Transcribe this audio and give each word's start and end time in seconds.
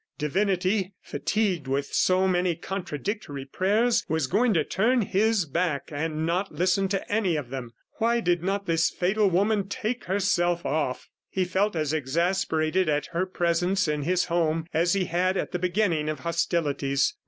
Divinity, 0.17 0.93
fatigued 1.03 1.67
with 1.67 1.93
so 1.93 2.27
many 2.27 2.55
contradictory 2.55 3.45
prayers 3.45 4.03
was 4.09 4.25
going 4.25 4.51
to 4.55 4.63
turn 4.63 5.03
His 5.03 5.45
back 5.45 5.91
and 5.93 6.25
not 6.25 6.51
listen 6.51 6.87
to 6.87 7.11
any 7.11 7.35
of 7.35 7.51
them. 7.51 7.69
Why 7.99 8.19
did 8.19 8.41
not 8.41 8.65
this 8.65 8.89
fatal 8.89 9.29
woman 9.29 9.67
take 9.67 10.05
herself 10.05 10.65
off?... 10.65 11.07
He 11.29 11.45
felt 11.45 11.75
as 11.75 11.93
exasperated 11.93 12.89
at 12.89 13.09
her 13.13 13.27
presence 13.27 13.87
in 13.87 14.01
his 14.01 14.25
home 14.25 14.65
as 14.73 14.93
he 14.93 15.05
had 15.05 15.37
at 15.37 15.51
the 15.51 15.59
beginning 15.59 16.09
of 16.09 16.21
hostilities. 16.21 17.13